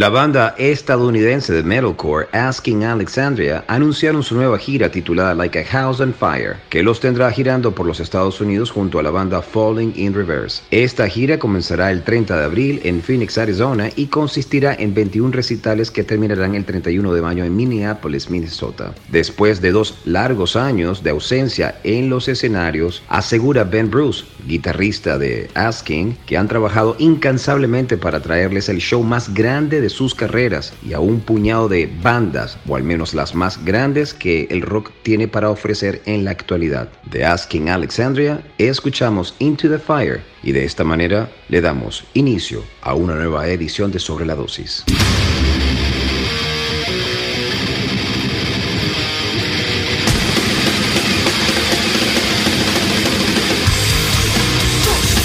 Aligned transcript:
La 0.00 0.08
banda 0.08 0.54
estadounidense 0.56 1.52
de 1.52 1.62
metalcore 1.62 2.26
Asking 2.32 2.84
Alexandria 2.84 3.64
anunciaron 3.68 4.22
su 4.22 4.34
nueva 4.34 4.58
gira 4.58 4.90
titulada 4.90 5.34
Like 5.34 5.58
a 5.58 5.64
House 5.66 6.00
on 6.00 6.14
Fire, 6.14 6.56
que 6.70 6.82
los 6.82 7.00
tendrá 7.00 7.30
girando 7.30 7.74
por 7.74 7.84
los 7.84 8.00
Estados 8.00 8.40
Unidos 8.40 8.70
junto 8.70 8.98
a 8.98 9.02
la 9.02 9.10
banda 9.10 9.42
Falling 9.42 9.92
in 9.96 10.14
Reverse. 10.14 10.62
Esta 10.70 11.06
gira 11.06 11.38
comenzará 11.38 11.90
el 11.90 12.02
30 12.02 12.34
de 12.34 12.44
abril 12.44 12.80
en 12.82 13.02
Phoenix, 13.02 13.36
Arizona 13.36 13.90
y 13.94 14.06
consistirá 14.06 14.74
en 14.74 14.94
21 14.94 15.32
recitales 15.32 15.90
que 15.90 16.02
terminarán 16.02 16.54
el 16.54 16.64
31 16.64 17.12
de 17.12 17.20
mayo 17.20 17.44
en 17.44 17.54
Minneapolis, 17.54 18.30
Minnesota. 18.30 18.94
Después 19.10 19.60
de 19.60 19.70
dos 19.70 19.98
largos 20.06 20.56
años 20.56 21.02
de 21.02 21.10
ausencia 21.10 21.78
en 21.84 22.08
los 22.08 22.26
escenarios, 22.26 23.02
asegura 23.10 23.64
Ben 23.64 23.90
Bruce, 23.90 24.24
guitarrista 24.46 25.18
de 25.18 25.50
Asking, 25.52 26.16
que 26.24 26.38
han 26.38 26.48
trabajado 26.48 26.96
incansablemente 26.98 27.98
para 27.98 28.20
traerles 28.20 28.70
el 28.70 28.78
show 28.78 29.02
más 29.02 29.34
grande 29.34 29.82
de 29.82 29.89
sus 29.90 30.14
carreras 30.14 30.72
y 30.86 30.94
a 30.94 31.00
un 31.00 31.20
puñado 31.20 31.68
de 31.68 31.90
bandas, 32.02 32.58
o 32.66 32.76
al 32.76 32.82
menos 32.82 33.12
las 33.12 33.34
más 33.34 33.64
grandes 33.64 34.14
que 34.14 34.48
el 34.50 34.62
rock 34.62 34.90
tiene 35.02 35.28
para 35.28 35.50
ofrecer 35.50 36.00
en 36.06 36.24
la 36.24 36.30
actualidad. 36.30 36.88
De 37.10 37.24
Asking 37.24 37.68
Alexandria, 37.68 38.42
escuchamos 38.58 39.34
Into 39.38 39.68
the 39.68 39.78
Fire 39.78 40.22
y 40.42 40.52
de 40.52 40.64
esta 40.64 40.84
manera 40.84 41.30
le 41.48 41.60
damos 41.60 42.04
inicio 42.14 42.64
a 42.80 42.94
una 42.94 43.14
nueva 43.14 43.48
edición 43.48 43.90
de 43.92 43.98
Sobre 43.98 44.24
la 44.24 44.34
Dosis. 44.34 44.84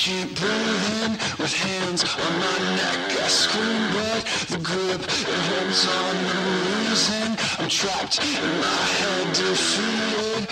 I 0.00 0.02
can't 0.02 0.34
breathe 0.34 1.04
in 1.04 1.12
with 1.36 1.52
hands 1.52 2.04
on 2.04 2.32
my 2.40 2.58
neck. 2.74 3.20
I 3.20 3.28
scream, 3.28 3.84
but 3.92 4.24
the 4.48 4.56
grip 4.56 5.02
it 5.02 5.40
holds 5.50 5.84
on 5.92 6.14
no 6.24 6.40
reason. 6.88 7.36
I'm 7.58 7.68
trapped 7.68 8.16
in 8.24 8.48
my 8.64 8.80
head, 8.96 9.26
defeated. 9.36 10.48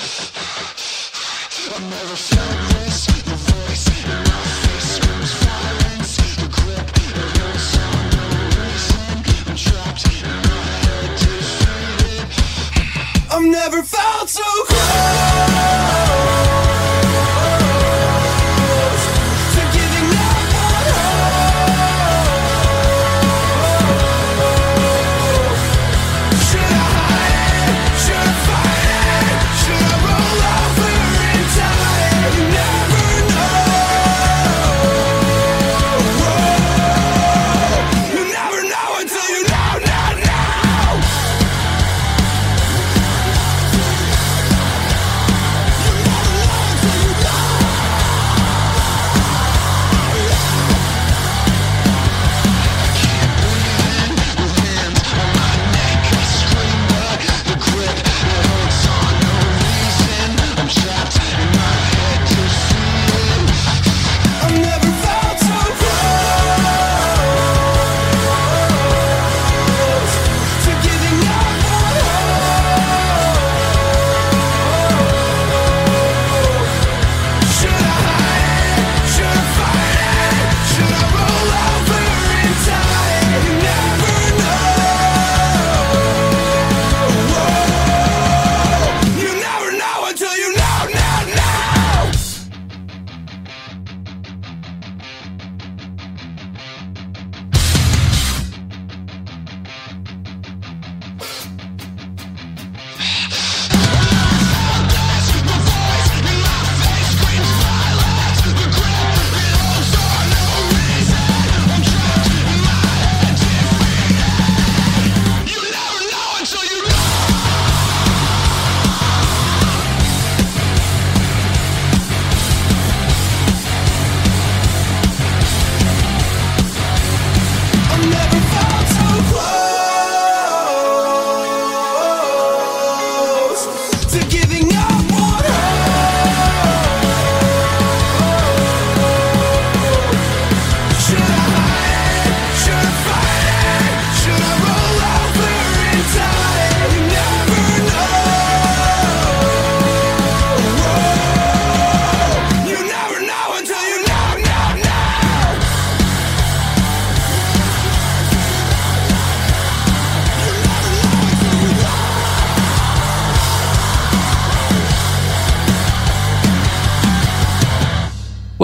I've 1.65 1.81
never 1.81 2.17
felt 2.29 2.61
this. 2.77 3.07
The 3.25 3.37
voice 3.49 3.89
in 3.89 4.21
my 4.29 4.45
face 4.69 5.01
screams 5.01 5.33
violence. 5.41 6.13
The 6.37 6.49
grip 6.53 6.89
it 7.01 7.17
holds 7.41 7.73
on 7.89 8.05
no 8.13 8.25
reason. 8.53 9.17
I'm 9.49 9.57
trapped 9.57 10.05
in 10.13 10.29
my 10.45 10.61
head, 10.85 11.11
defeated. 11.25 12.29
I've 13.33 13.49
never 13.49 13.83
felt 13.83 14.29
so 14.29 14.45
close. 14.69 16.08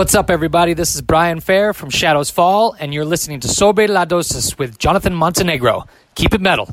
What's 0.05 0.15
up, 0.15 0.29
everybody? 0.29 0.75
This 0.75 0.95
is 0.95 1.01
Brian 1.01 1.41
Fair 1.41 1.73
from 1.73 1.89
Shadows 1.89 2.29
Fall, 2.29 2.77
and 2.79 2.93
you're 2.93 3.07
listening 3.07 3.41
to 3.41 3.49
Sobre 3.49 3.89
la 3.89 4.05
Dosis 4.05 4.59
with 4.59 4.77
Jonathan 4.77 5.15
Montenegro. 5.15 5.87
Keep 6.15 6.35
it 6.35 6.43
metal. 6.43 6.69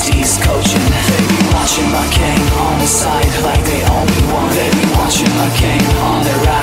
besties 0.00 0.40
coaching. 0.42 0.80
They 0.80 1.20
be 1.28 1.54
watching 1.54 1.90
my 1.92 2.06
game 2.14 2.46
on 2.58 2.78
the 2.78 2.86
side 2.86 3.26
like 3.42 3.62
they 3.64 3.82
only 3.90 4.32
want. 4.32 4.52
They 4.54 4.70
be 4.70 4.86
watching 4.96 5.30
my 5.36 5.48
game 5.58 5.88
on 6.00 6.24
the 6.24 6.34
right. 6.46 6.59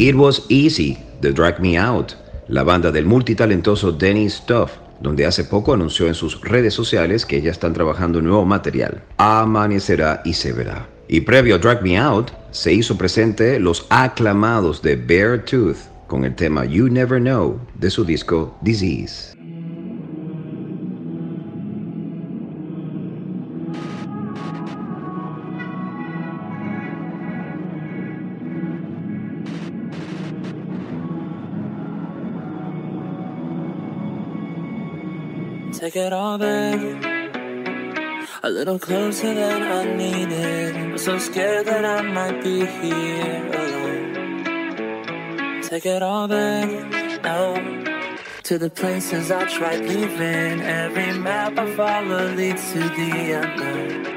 It 0.00 0.14
Was 0.14 0.46
Easy 0.48 0.96
de 1.20 1.30
Drag 1.30 1.60
Me 1.60 1.76
Out, 1.76 2.14
la 2.48 2.62
banda 2.62 2.90
del 2.90 3.04
multitalentoso 3.04 3.92
Denny 3.92 4.30
Stuff, 4.30 4.70
donde 4.98 5.26
hace 5.26 5.44
poco 5.44 5.74
anunció 5.74 6.06
en 6.06 6.14
sus 6.14 6.40
redes 6.40 6.72
sociales 6.72 7.26
que 7.26 7.42
ya 7.42 7.50
están 7.50 7.74
trabajando 7.74 8.22
nuevo 8.22 8.46
material. 8.46 9.02
Amanecerá 9.18 10.22
y 10.24 10.32
se 10.32 10.54
verá. 10.54 10.88
Y 11.06 11.20
previo 11.20 11.56
a 11.56 11.58
Drag 11.58 11.82
Me 11.82 11.98
Out, 11.98 12.30
se 12.50 12.72
hizo 12.72 12.96
presente 12.96 13.60
los 13.60 13.86
aclamados 13.90 14.80
de 14.80 14.96
Beartooth 14.96 15.76
con 16.06 16.24
el 16.24 16.34
tema 16.34 16.64
You 16.64 16.88
Never 16.88 17.20
Know 17.20 17.60
de 17.74 17.90
su 17.90 18.02
disco 18.02 18.56
Disease. 18.62 19.39
take 35.80 35.96
it 35.96 36.12
all 36.12 36.36
back. 36.36 36.78
A 38.42 38.50
little 38.50 38.78
closer 38.78 39.32
than 39.34 39.62
I 39.62 39.84
needed. 39.96 40.76
I'm 40.76 40.98
so 40.98 41.18
scared 41.18 41.66
that 41.66 41.86
I 41.86 42.02
might 42.02 42.44
be 42.44 42.66
here 42.66 43.46
alone. 43.62 44.02
Take 45.62 45.86
it 45.86 46.02
all 46.02 46.28
back 46.28 46.68
no. 47.22 47.54
To 48.42 48.58
the 48.58 48.68
places 48.68 49.30
I 49.30 49.46
tried 49.46 49.80
leaving. 49.80 50.60
Every 50.60 51.18
map 51.18 51.58
I 51.58 51.74
follow 51.74 52.34
leads 52.34 52.72
to 52.72 52.80
the 52.80 53.32
unknown. 53.40 54.09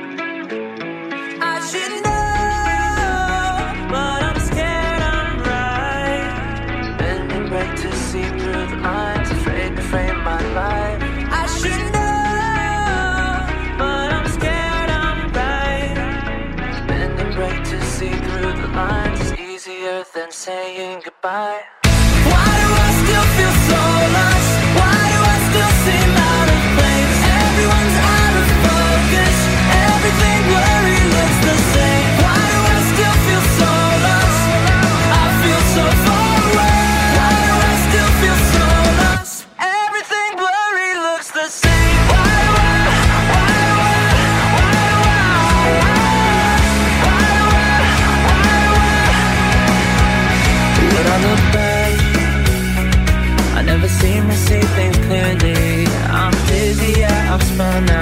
my 57.58 57.93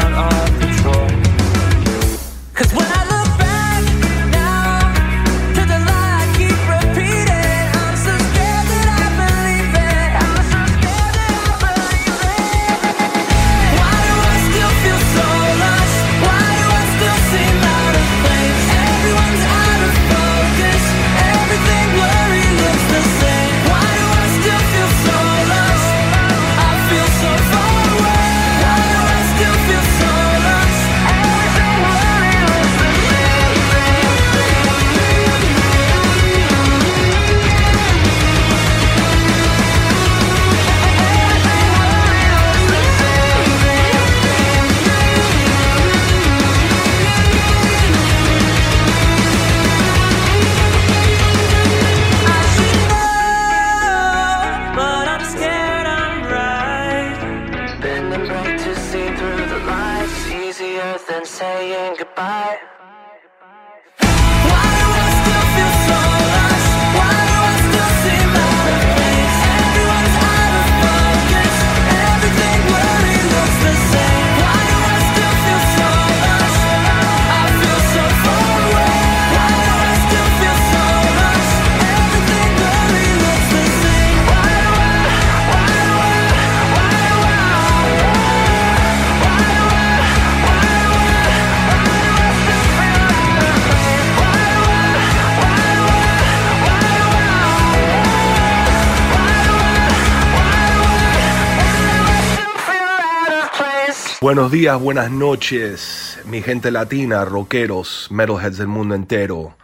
Buenos 104.32 104.50
días, 104.50 104.80
buenas 104.80 105.12
noches, 105.12 106.18
mi 106.24 106.42
gente 106.42 106.72
latina, 106.72 107.26
rockeros, 107.26 108.08
metalheads 108.12 108.60
del 108.60 108.68
mundo 108.68 108.96
entero. 108.96 109.58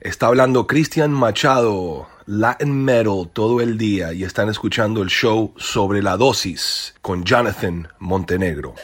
Está 0.00 0.26
hablando 0.26 0.66
Cristian 0.66 1.12
Machado, 1.12 2.08
Latin 2.26 2.84
Metal, 2.84 3.30
todo 3.32 3.60
el 3.60 3.78
día 3.78 4.12
y 4.12 4.24
están 4.24 4.48
escuchando 4.48 5.00
el 5.00 5.10
show 5.10 5.54
sobre 5.58 6.02
la 6.02 6.16
dosis 6.16 6.96
con 7.02 7.22
Jonathan 7.22 7.86
Montenegro. 8.00 8.74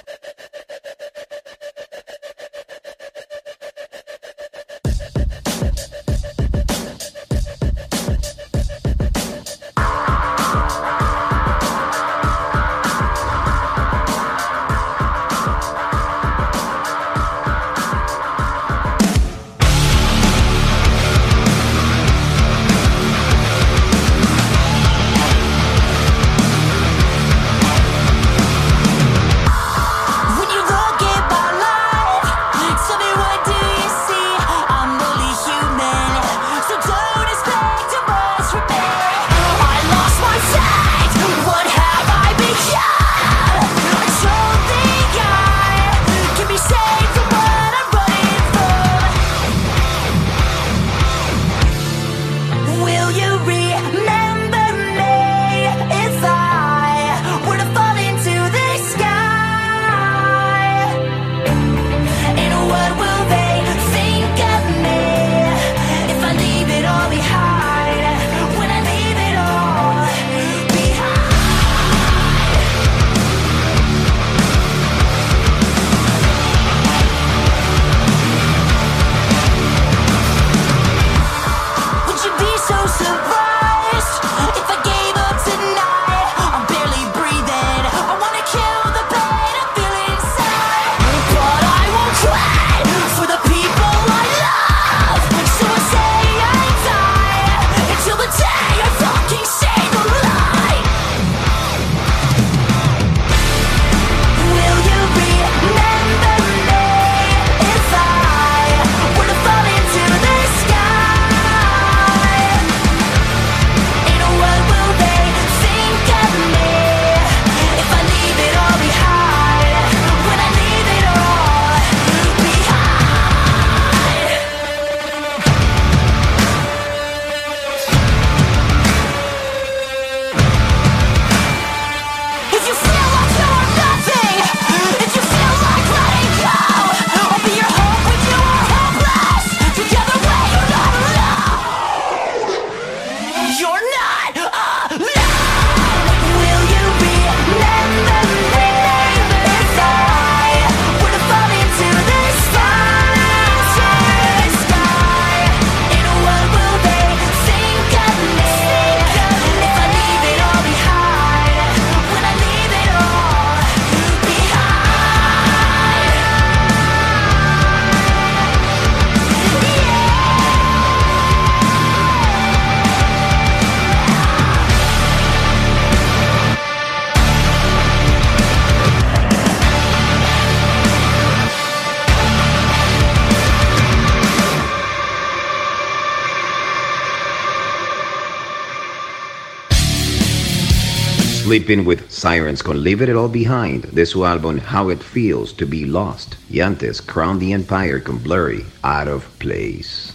Sleeping 191.60 191.86
with 191.86 192.08
Sirens 192.08 192.62
con 192.62 192.82
Leave 192.82 193.02
It 193.02 193.14
All 193.14 193.28
Behind 193.28 193.84
de 193.92 194.06
su 194.06 194.24
álbum 194.24 194.60
How 194.72 194.90
It 194.90 195.02
Feels 195.02 195.54
to 195.56 195.66
Be 195.66 195.84
Lost 195.84 196.36
y 196.48 196.60
antes 196.60 197.02
Crown 197.02 197.38
the 197.38 197.52
Empire 197.52 198.02
con 198.02 198.18
Blurry 198.22 198.64
Out 198.80 199.08
of 199.08 199.26
Place. 199.36 200.10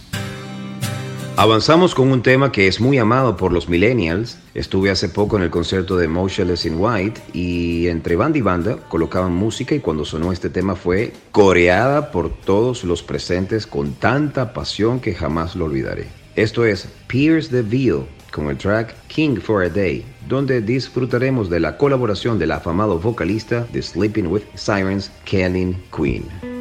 Avanzamos 1.36 1.94
con 1.94 2.10
un 2.10 2.20
tema 2.20 2.50
que 2.50 2.66
es 2.66 2.80
muy 2.80 2.98
amado 2.98 3.36
por 3.36 3.52
los 3.52 3.68
millennials. 3.68 4.38
Estuve 4.54 4.90
hace 4.90 5.08
poco 5.08 5.36
en 5.36 5.44
el 5.44 5.50
concierto 5.50 5.96
de 5.96 6.08
Motionless 6.08 6.66
in 6.66 6.80
White 6.80 7.20
y 7.32 7.86
entre 7.86 8.16
banda 8.16 8.38
y 8.38 8.42
banda 8.42 8.78
colocaban 8.88 9.32
música 9.32 9.76
y 9.76 9.78
cuando 9.78 10.04
sonó 10.04 10.32
este 10.32 10.50
tema 10.50 10.74
fue 10.74 11.12
coreada 11.30 12.10
por 12.10 12.30
todos 12.40 12.82
los 12.82 13.04
presentes 13.04 13.68
con 13.68 13.92
tanta 13.92 14.52
pasión 14.52 14.98
que 14.98 15.14
jamás 15.14 15.54
lo 15.54 15.66
olvidaré. 15.66 16.08
Esto 16.34 16.64
es 16.64 16.88
Pierce 17.06 17.50
the 17.50 17.62
Veil 17.62 18.04
con 18.36 18.50
el 18.50 18.58
track 18.58 18.94
King 19.08 19.36
for 19.40 19.64
a 19.64 19.70
Day, 19.70 20.04
donde 20.28 20.60
disfrutaremos 20.60 21.48
de 21.48 21.58
la 21.58 21.78
colaboración 21.78 22.38
del 22.38 22.52
afamado 22.52 22.98
vocalista 22.98 23.66
de 23.72 23.80
Sleeping 23.80 24.26
with 24.26 24.42
Sirens, 24.54 25.10
Kellen 25.24 25.74
Queen. 25.90 26.55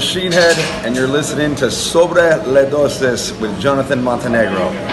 Machine 0.00 0.32
Head, 0.32 0.56
and 0.86 0.96
you're 0.96 1.06
listening 1.06 1.54
to 1.56 1.70
Sobre 1.70 2.42
Le 2.46 2.64
Dosis 2.70 3.38
with 3.38 3.60
Jonathan 3.60 4.02
Montenegro. 4.02 4.89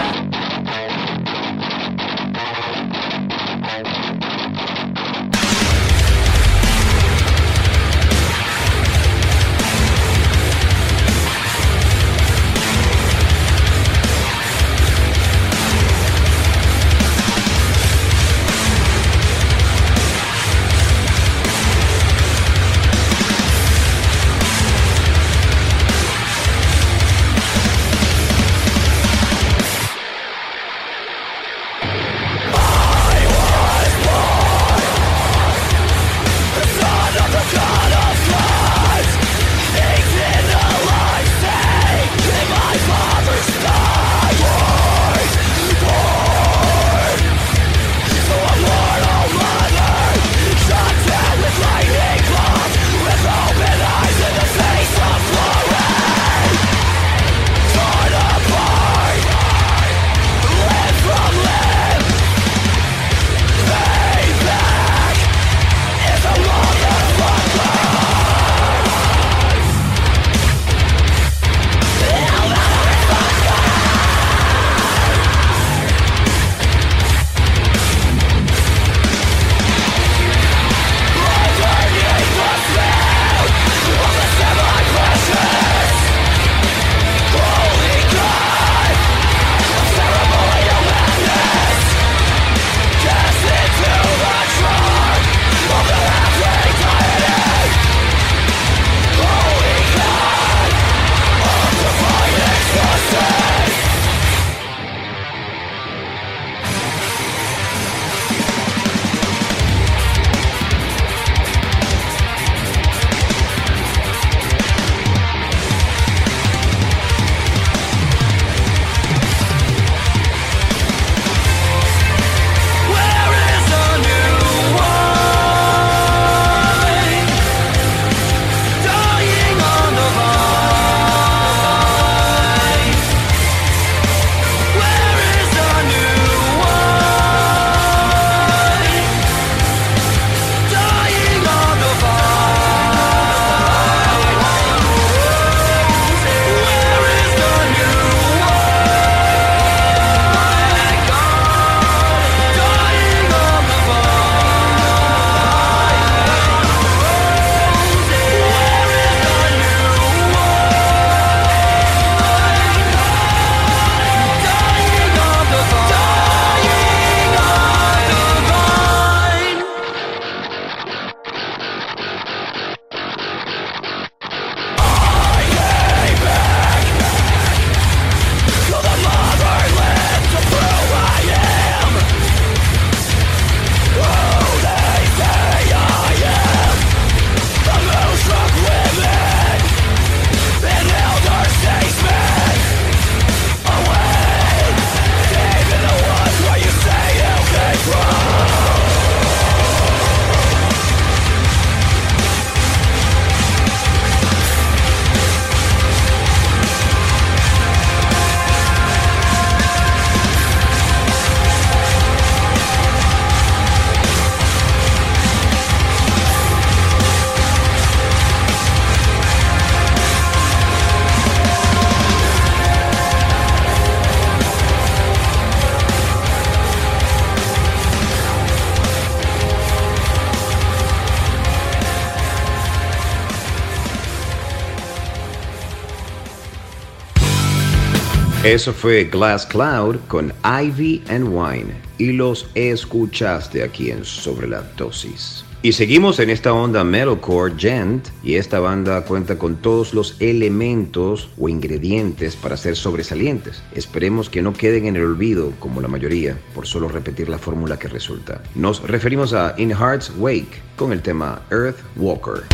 Eso 238.44 238.72
fue 238.72 239.02
Glass 239.04 239.44
Cloud 239.46 239.96
con 240.06 240.32
Ivy 240.44 241.02
and 241.08 241.26
Wine 241.28 241.74
y 241.98 242.12
los 242.12 242.48
escuchaste 242.54 243.64
aquí 243.64 243.90
en 243.90 244.04
Sobre 244.04 244.46
la 244.46 244.62
Dosis. 244.76 245.44
Y 245.60 245.72
seguimos 245.72 246.20
en 246.20 246.30
esta 246.30 246.52
onda 246.52 246.84
metalcore 246.84 247.52
gent 247.58 248.06
y 248.22 248.36
esta 248.36 248.60
banda 248.60 249.04
cuenta 249.04 249.36
con 249.36 249.56
todos 249.56 249.92
los 249.92 250.14
elementos 250.20 251.30
o 251.36 251.48
ingredientes 251.48 252.36
para 252.36 252.56
ser 252.56 252.76
sobresalientes. 252.76 253.60
Esperemos 253.74 254.30
que 254.30 254.40
no 254.40 254.52
queden 254.52 254.86
en 254.86 254.94
el 254.94 255.02
olvido 255.02 255.52
como 255.58 255.80
la 255.80 255.88
mayoría 255.88 256.38
por 256.54 256.64
solo 256.64 256.86
repetir 256.86 257.28
la 257.28 257.38
fórmula 257.38 257.76
que 257.76 257.88
resulta. 257.88 258.40
Nos 258.54 258.80
referimos 258.82 259.32
a 259.32 259.56
In 259.58 259.70
Heart's 259.70 260.12
Wake 260.16 260.62
con 260.76 260.92
el 260.92 261.02
tema 261.02 261.42
Earth 261.50 261.80
Walker. 261.96 262.44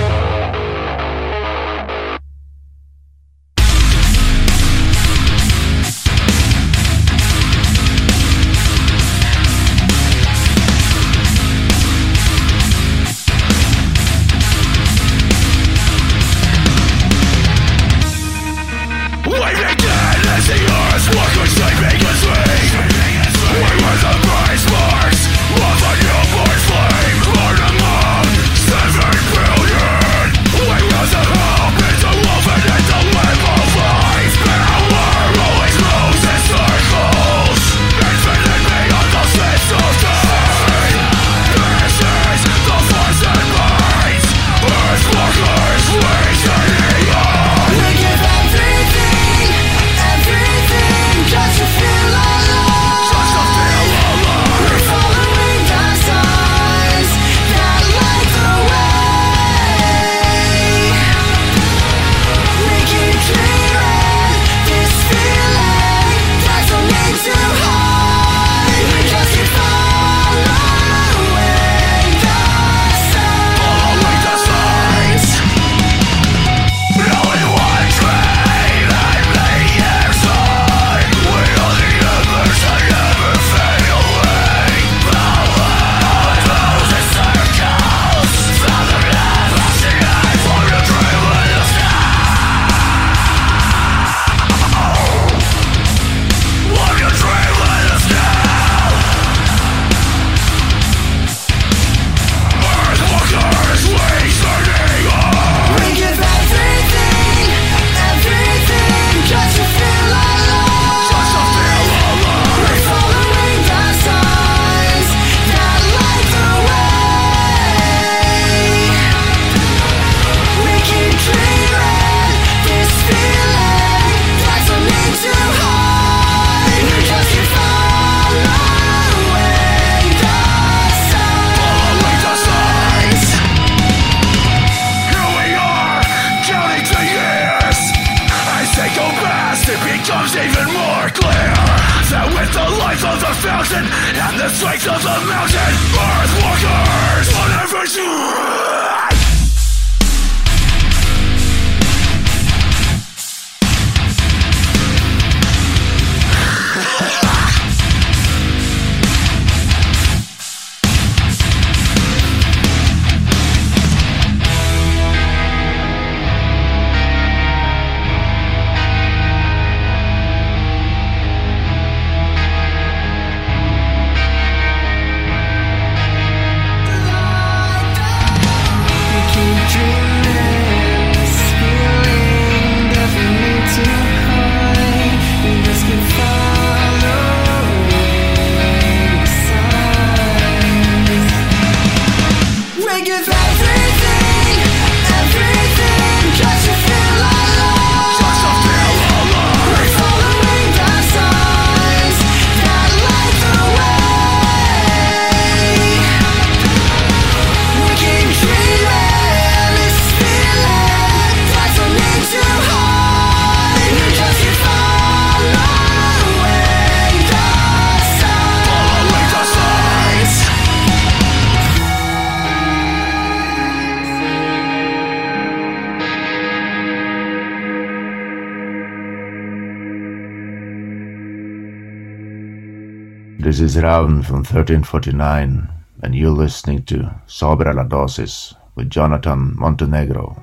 This 233.55 233.77
is 233.77 233.81
Raun 233.81 234.25
from 234.25 234.39
1349, 234.39 235.69
and 236.03 236.13
you're 236.13 236.33
listening 236.33 236.83
to 236.87 237.15
Sobre 237.29 237.73
la 237.73 237.85
Dosis 237.85 238.53
with 238.75 238.91
Jonathan 238.91 239.55
Montenegro. 239.57 240.43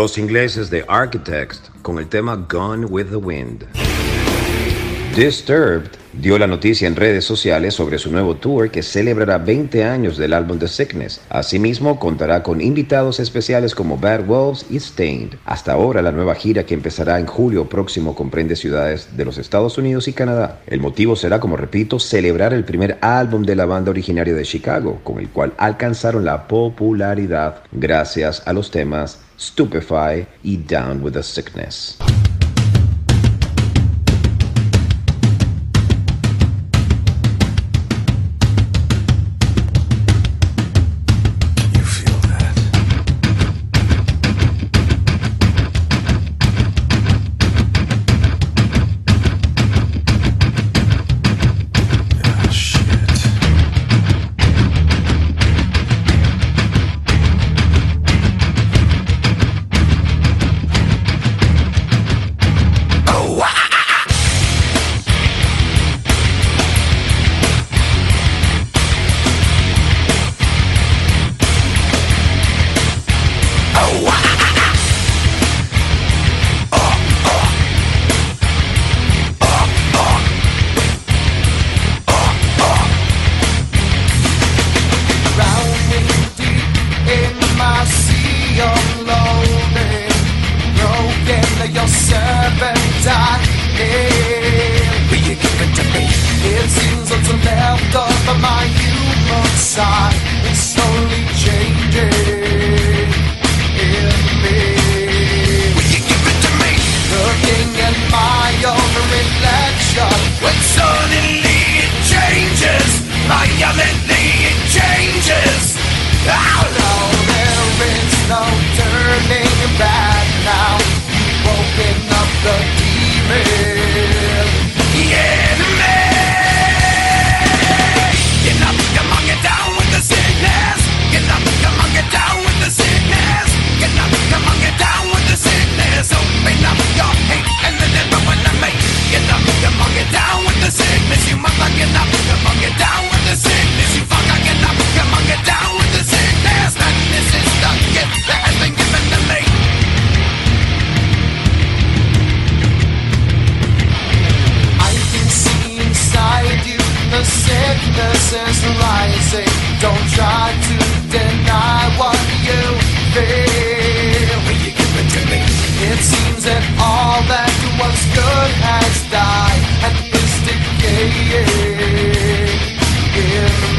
Los 0.00 0.16
ingleses 0.16 0.70
de 0.70 0.84
Architects 0.86 1.60
con 1.82 1.98
el 1.98 2.06
tema 2.06 2.36
Gone 2.48 2.86
with 2.86 3.06
the 3.06 3.16
Wind. 3.16 3.64
Disturbed 5.16 5.90
dio 6.12 6.38
la 6.38 6.46
noticia 6.46 6.86
en 6.86 6.94
redes 6.94 7.24
sociales 7.24 7.74
sobre 7.74 7.98
su 7.98 8.12
nuevo 8.12 8.36
tour 8.36 8.70
que 8.70 8.84
celebrará 8.84 9.38
20 9.38 9.82
años 9.82 10.16
del 10.16 10.34
álbum 10.34 10.60
The 10.60 10.68
Sickness. 10.68 11.20
Asimismo, 11.30 11.98
contará 11.98 12.44
con 12.44 12.60
invitados 12.60 13.18
especiales 13.18 13.74
como 13.74 13.98
Bad 13.98 14.24
Wolves 14.26 14.66
y 14.70 14.78
Stained. 14.78 15.34
Hasta 15.44 15.72
ahora, 15.72 16.00
la 16.00 16.12
nueva 16.12 16.36
gira 16.36 16.64
que 16.64 16.74
empezará 16.74 17.18
en 17.18 17.26
julio 17.26 17.68
próximo 17.68 18.14
comprende 18.14 18.54
ciudades 18.54 19.16
de 19.16 19.24
los 19.24 19.36
Estados 19.36 19.78
Unidos 19.78 20.06
y 20.06 20.12
Canadá. 20.12 20.60
El 20.68 20.78
motivo 20.78 21.16
será, 21.16 21.40
como 21.40 21.56
repito, 21.56 21.98
celebrar 21.98 22.54
el 22.54 22.62
primer 22.62 22.98
álbum 23.00 23.42
de 23.42 23.56
la 23.56 23.66
banda 23.66 23.90
originaria 23.90 24.34
de 24.34 24.44
Chicago, 24.44 25.00
con 25.02 25.18
el 25.18 25.28
cual 25.28 25.54
alcanzaron 25.58 26.24
la 26.24 26.46
popularidad 26.46 27.62
gracias 27.72 28.44
a 28.46 28.52
los 28.52 28.70
temas 28.70 29.18
stupefy, 29.38 30.26
eat 30.42 30.66
down 30.66 31.00
with 31.02 31.16
a 31.16 31.22
sickness. 31.22 31.96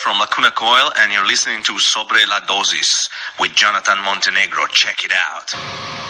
from 0.00 0.18
Lacuna 0.18 0.50
Coil, 0.52 0.90
and 0.98 1.12
you're 1.12 1.26
listening 1.26 1.62
to 1.62 1.78
Sobre 1.78 2.24
la 2.26 2.40
Dosis 2.40 3.10
with 3.38 3.54
Jonathan 3.54 3.98
Montenegro. 4.02 4.66
Check 4.68 5.04
it 5.04 5.12
out. 5.12 6.09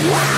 Wow! 0.00 0.32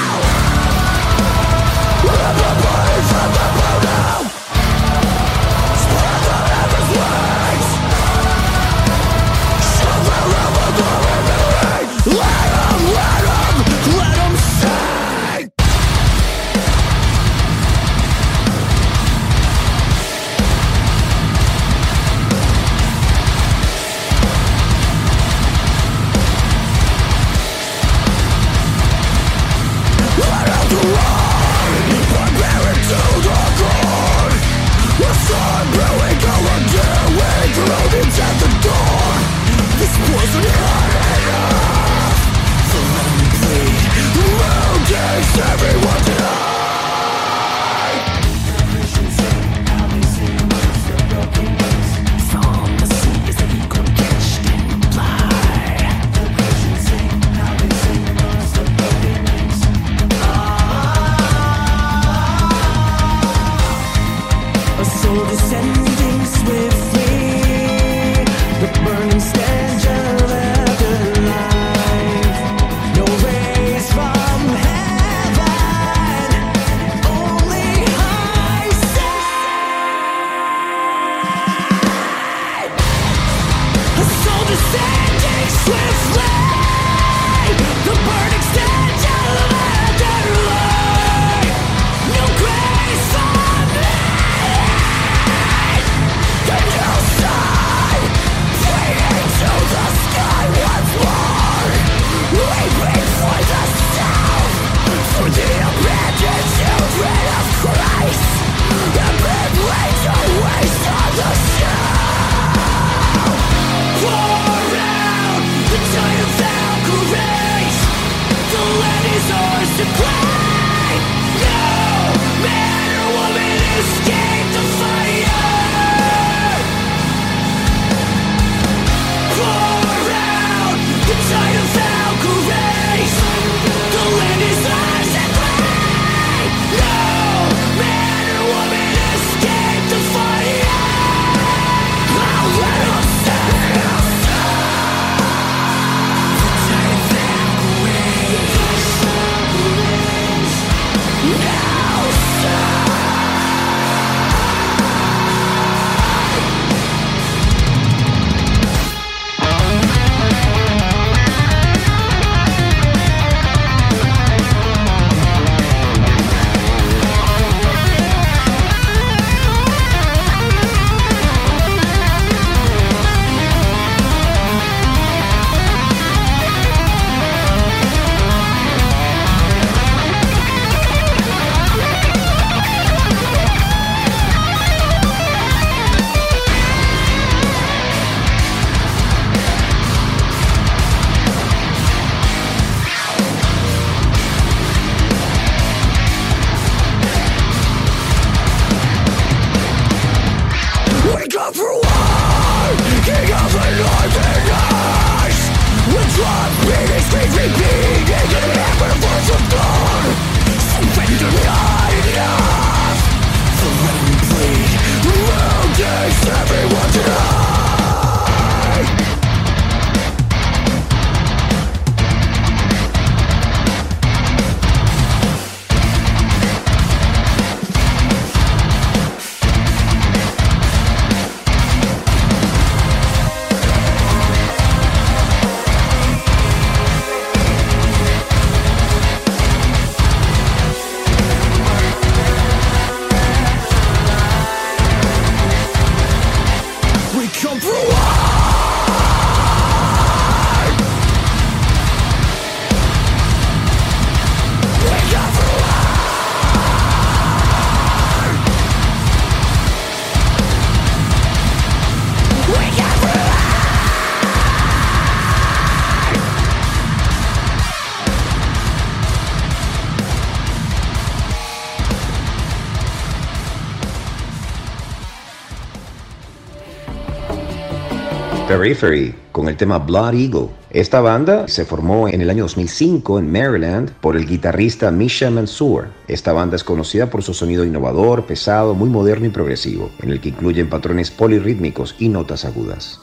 Periphery 278.64 279.14
con 279.30 279.46
el 279.48 279.58
tema 279.58 279.78
Blood 279.78 280.14
Eagle. 280.14 280.48
Esta 280.70 281.02
banda 281.02 281.46
se 281.48 281.66
formó 281.66 282.08
en 282.08 282.22
el 282.22 282.30
año 282.30 282.44
2005 282.44 283.18
en 283.18 283.30
Maryland 283.30 283.90
por 284.00 284.16
el 284.16 284.26
guitarrista 284.26 284.90
Misha 284.90 285.28
Mansour. 285.28 285.88
Esta 286.08 286.32
banda 286.32 286.56
es 286.56 286.64
conocida 286.64 287.10
por 287.10 287.22
su 287.22 287.34
sonido 287.34 287.66
innovador, 287.66 288.24
pesado, 288.24 288.74
muy 288.74 288.88
moderno 288.88 289.26
y 289.26 289.28
progresivo, 289.28 289.90
en 290.00 290.12
el 290.12 290.20
que 290.22 290.30
incluyen 290.30 290.70
patrones 290.70 291.10
polirrítmicos 291.10 291.94
y 291.98 292.08
notas 292.08 292.46
agudas. 292.46 293.00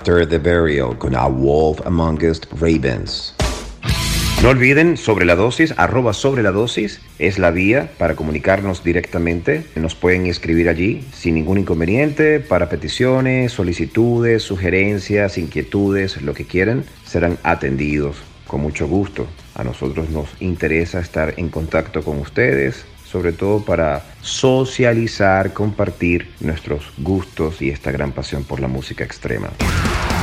After 0.00 0.26
the 0.26 0.38
Burial 0.38 0.96
con 0.96 1.14
A 1.14 1.26
Wolf 1.26 1.86
Amongst 1.86 2.46
Ravens. 2.58 3.34
No 4.42 4.48
olviden 4.48 4.96
sobre 4.96 5.26
la 5.26 5.36
dosis, 5.36 5.74
arroba 5.76 6.14
sobre 6.14 6.42
la 6.42 6.52
dosis 6.52 7.02
es 7.18 7.38
la 7.38 7.50
vía 7.50 7.90
para 7.98 8.16
comunicarnos 8.16 8.82
directamente. 8.82 9.66
Nos 9.74 9.94
pueden 9.94 10.24
escribir 10.24 10.70
allí 10.70 11.06
sin 11.12 11.34
ningún 11.34 11.58
inconveniente 11.58 12.40
para 12.40 12.70
peticiones, 12.70 13.52
solicitudes, 13.52 14.42
sugerencias, 14.42 15.36
inquietudes, 15.36 16.22
lo 16.22 16.32
que 16.32 16.46
quieran, 16.46 16.84
serán 17.04 17.36
atendidos 17.42 18.16
con 18.46 18.62
mucho 18.62 18.88
gusto. 18.88 19.26
A 19.54 19.64
nosotros 19.64 20.08
nos 20.08 20.30
interesa 20.40 21.00
estar 21.00 21.34
en 21.36 21.50
contacto 21.50 22.02
con 22.02 22.20
ustedes, 22.20 22.86
sobre 23.04 23.32
todo 23.32 23.62
para 23.62 24.02
socializar, 24.22 25.52
compartir 25.52 26.30
nuestros 26.40 26.90
gustos 26.96 27.60
y 27.60 27.68
esta 27.68 27.90
gran 27.90 28.12
pasión 28.12 28.44
por 28.44 28.60
la 28.60 28.68
música 28.68 29.04
extrema. 29.04 29.50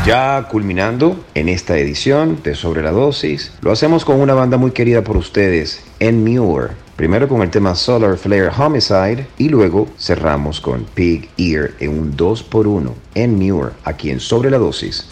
Ya 0.07 0.47
culminando 0.49 1.21
en 1.35 1.49
esta 1.49 1.77
edición 1.77 2.39
de 2.41 2.55
Sobre 2.55 2.81
la 2.81 2.91
Dosis, 2.91 3.51
lo 3.59 3.73
hacemos 3.73 4.05
con 4.05 4.21
una 4.21 4.33
banda 4.33 4.55
muy 4.55 4.71
querida 4.71 5.03
por 5.03 5.17
ustedes, 5.17 5.83
En 5.99 6.23
Muir. 6.23 6.69
Primero 6.95 7.27
con 7.27 7.41
el 7.41 7.49
tema 7.49 7.75
Solar 7.75 8.17
Flare 8.17 8.47
Homicide 8.57 9.27
y 9.37 9.49
luego 9.49 9.89
cerramos 9.99 10.61
con 10.61 10.85
Pig 10.85 11.27
Ear 11.37 11.71
en 11.81 11.99
un 11.99 12.15
2x1 12.15 12.89
en 13.15 13.35
Muir, 13.35 13.73
aquí 13.83 14.09
en 14.09 14.21
Sobre 14.21 14.49
la 14.49 14.59
Dosis. 14.59 15.05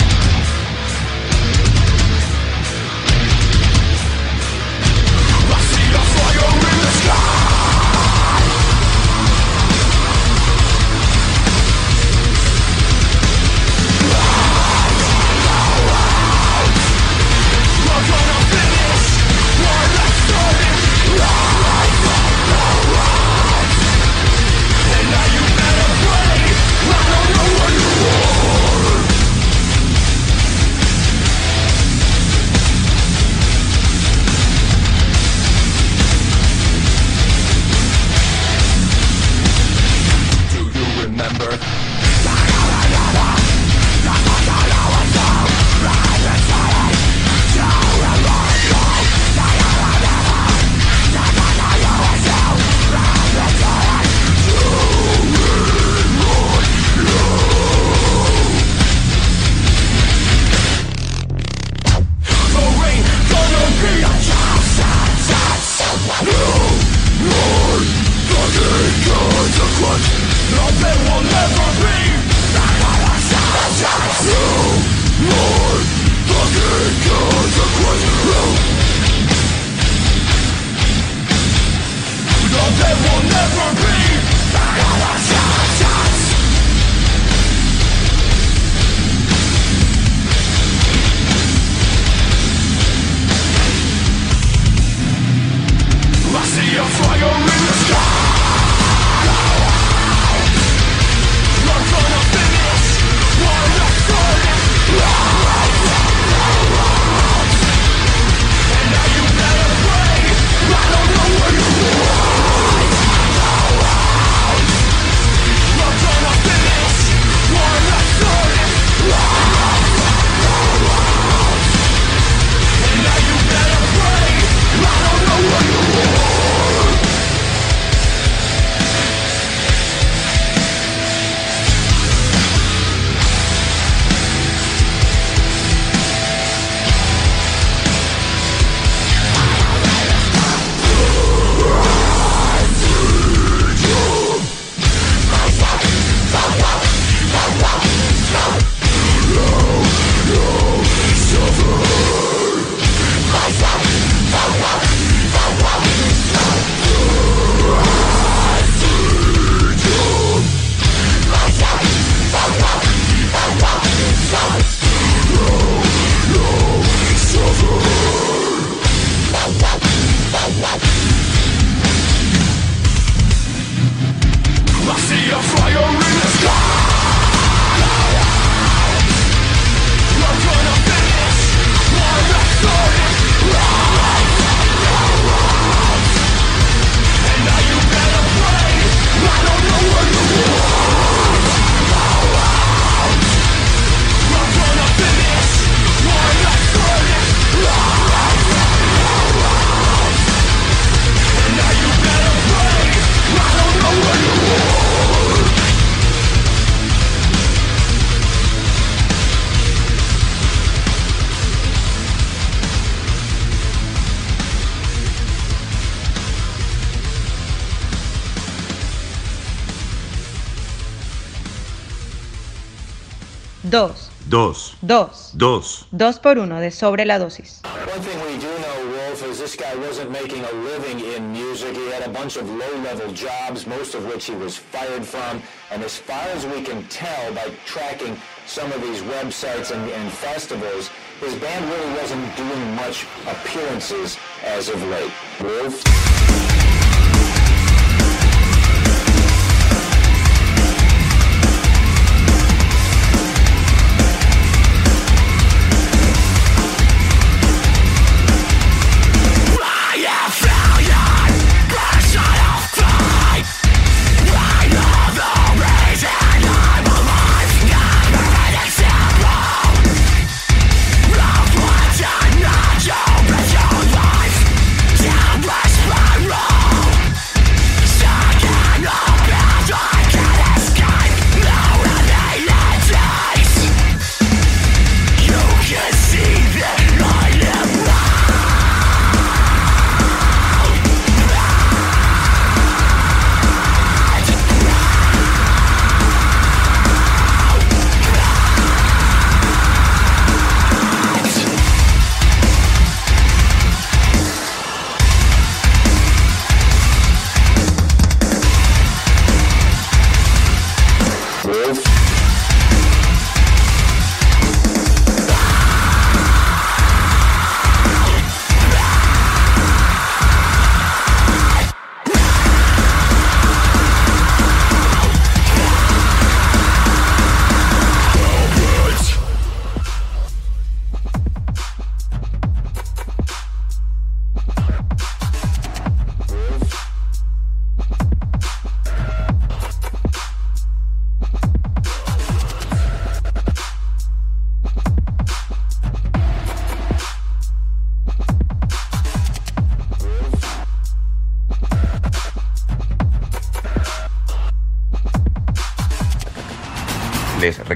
Dos. 224.36 224.76
Dos. 224.82 225.32
Dos. 225.32 225.32
Dos. 225.34 225.88
Dos 225.92 226.20
por 226.20 226.38
uno 226.38 226.60
de 226.60 226.70
sobre 226.70 227.06
la 227.06 227.18
dosis. 227.18 227.62
One 227.64 228.02
thing 228.02 228.20
we 228.22 228.38
do 228.38 228.52
know, 228.60 228.92
Wolf, 228.92 229.24
is 229.24 229.40
this 229.40 229.56
guy 229.56 229.74
wasn't 229.78 230.12
making 230.12 230.44
a 230.44 230.52
living 230.52 231.00
in 231.00 231.32
music. 231.32 231.74
He 231.74 231.90
had 231.90 232.04
a 232.04 232.10
bunch 232.10 232.36
of 232.36 232.50
low-level 232.50 233.14
jobs, 233.14 233.66
most 233.66 233.96
of 233.96 234.06
which 234.06 234.26
he 234.26 234.36
was 234.36 234.58
fired 234.58 235.06
from. 235.06 235.42
And 235.72 235.82
as 235.82 235.96
far 235.98 236.28
as 236.36 236.46
we 236.48 236.62
can 236.62 236.84
tell 236.90 237.34
by 237.34 237.50
tracking 237.66 238.18
some 238.46 238.70
of 238.74 238.82
these 238.82 239.02
websites 239.04 239.72
and, 239.72 239.90
and 239.90 240.12
festivals, 240.12 240.90
his 241.22 241.34
band 241.36 241.64
really 241.72 241.94
wasn't 242.02 242.36
doing 242.36 242.76
much 242.76 243.08
appearances 243.26 244.18
as 244.44 244.68
of 244.68 244.84
late. 244.90 245.14
Wolf? 245.40 246.65